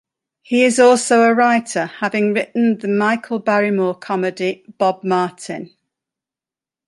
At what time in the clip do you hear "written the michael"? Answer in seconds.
2.33-3.37